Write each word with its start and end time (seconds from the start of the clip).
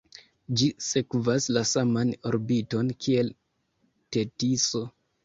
Ĝi 0.59 0.67
sekvas 0.85 1.45
la 1.57 1.61
saman 1.71 2.13
orbiton 2.29 2.89
kiel 3.05 3.29
Tetiso. 4.17 4.83